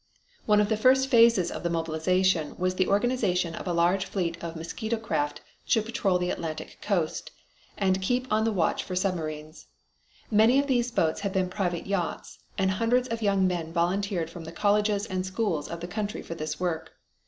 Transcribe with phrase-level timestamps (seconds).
[0.47, 4.43] One of the first phases of the mobilization was the organization of a large fleet
[4.43, 7.29] of mosquito craft to patrol the Atlantic Coast,
[7.77, 9.67] and keep on the watch for submarines.
[10.31, 14.45] Many of these boats had been private yachts, and hundreds of young men volunteered from
[14.45, 16.93] the colleges and schools of the country for this work.